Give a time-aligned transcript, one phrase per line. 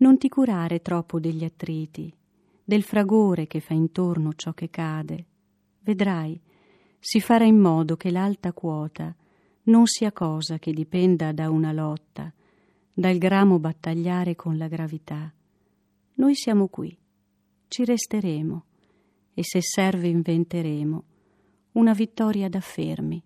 [0.00, 2.12] Non ti curare troppo degli attriti,
[2.62, 5.26] del fragore che fa intorno ciò che cade.
[5.80, 6.40] Vedrai,
[7.00, 9.14] si farà in modo che l'alta quota
[9.64, 12.32] non sia cosa che dipenda da una lotta,
[12.92, 15.32] dal gramo battagliare con la gravità.
[16.14, 16.96] Noi siamo qui,
[17.66, 18.64] ci resteremo
[19.34, 21.04] e se serve inventeremo
[21.72, 23.22] una vittoria da fermi